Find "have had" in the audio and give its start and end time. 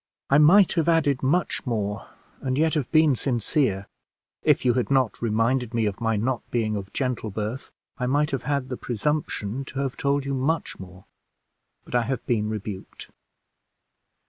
8.31-8.69